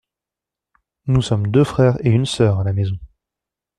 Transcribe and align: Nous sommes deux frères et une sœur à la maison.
Nous 1.05 1.21
sommes 1.21 1.51
deux 1.51 1.63
frères 1.63 2.03
et 2.03 2.09
une 2.09 2.25
sœur 2.25 2.57
à 2.59 2.63
la 2.63 2.73
maison. 2.73 2.97